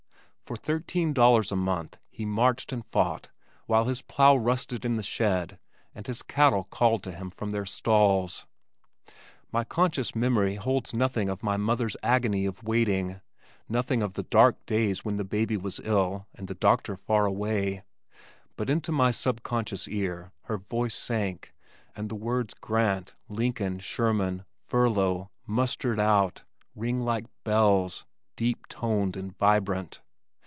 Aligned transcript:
For 0.43 0.57
thirteen 0.57 1.13
dollars 1.13 1.49
a 1.53 1.55
month 1.55 1.97
he 2.09 2.25
marched 2.25 2.73
and 2.73 2.85
fought 2.85 3.29
while 3.67 3.85
his 3.85 4.01
plow 4.01 4.35
rusted 4.35 4.83
in 4.83 4.97
the 4.97 5.01
shed 5.03 5.57
and 5.95 6.05
his 6.05 6.21
cattle 6.21 6.65
called 6.65 7.03
to 7.03 7.13
him 7.13 7.29
from 7.29 7.51
their 7.51 7.65
stalls. 7.65 8.45
My 9.49 9.63
conscious 9.63 10.13
memory 10.13 10.55
holds 10.55 10.93
nothing 10.93 11.29
of 11.29 11.41
my 11.41 11.55
mother's 11.55 11.95
agony 12.03 12.45
of 12.45 12.61
waiting, 12.63 13.21
nothing 13.69 14.01
of 14.01 14.15
the 14.15 14.23
dark 14.23 14.65
days 14.65 15.05
when 15.05 15.15
the 15.15 15.23
baby 15.23 15.55
was 15.55 15.79
ill 15.85 16.27
and 16.35 16.49
the 16.49 16.53
doctor 16.55 16.97
far 16.97 17.25
away 17.25 17.83
but 18.57 18.69
into 18.69 18.91
my 18.91 19.09
subconscious 19.11 19.87
ear 19.87 20.33
her 20.47 20.57
voice 20.57 20.95
sank, 20.95 21.53
and 21.95 22.09
the 22.09 22.15
words 22.15 22.53
Grant, 22.55 23.15
Lincoln, 23.29 23.79
Sherman, 23.79 24.43
"furlough," 24.67 25.29
"mustered 25.47 25.99
out," 26.01 26.43
ring 26.75 26.99
like 26.99 27.27
bells, 27.45 28.05
deep 28.35 28.67
toned 28.67 29.15
and 29.15 29.33
vibrant. 29.37 30.01